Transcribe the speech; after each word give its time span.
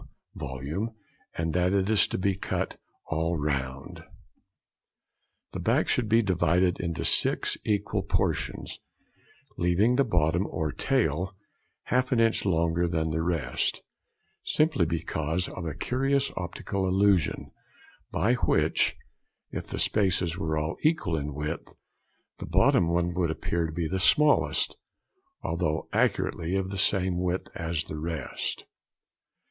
volume, 0.33 0.95
and 1.35 1.53
that 1.53 1.73
it 1.73 1.87
is 1.87 2.07
to 2.07 2.17
be 2.17 2.33
cut 2.35 2.77
all 3.05 3.37
round. 3.37 4.01
The 5.51 5.59
back 5.59 5.87
should 5.87 6.09
be 6.09 6.23
divided 6.23 6.79
into 6.79 7.05
six 7.05 7.55
equal 7.63 8.01
portions, 8.01 8.79
leaving 9.59 9.97
the 9.97 10.03
bottom, 10.03 10.47
or 10.47 10.71
tail, 10.71 11.35
half 11.83 12.11
an 12.11 12.19
inch 12.19 12.45
longer 12.45 12.87
than 12.87 13.11
the 13.11 13.21
rest, 13.21 13.83
simply 14.43 14.87
because 14.87 15.47
of 15.47 15.67
a 15.67 15.75
curious 15.75 16.31
optical 16.35 16.87
illusion, 16.87 17.51
by 18.09 18.33
which, 18.33 18.97
|21| 19.53 19.59
if 19.59 19.67
the 19.67 19.77
spaces 19.77 20.35
were 20.35 20.57
all 20.57 20.77
equal 20.81 21.15
in 21.15 21.35
width, 21.35 21.71
the 22.39 22.47
bottom 22.47 22.87
one 22.87 23.13
would 23.13 23.29
appear 23.29 23.67
to 23.67 23.71
be 23.71 23.87
the 23.87 23.99
smallest, 23.99 24.77
although 25.43 25.87
accurately 25.93 26.55
of 26.55 26.71
the 26.71 26.77
same 26.79 27.21
width 27.21 27.49
as 27.53 27.83
the 27.83 27.99
rest. 27.99 28.65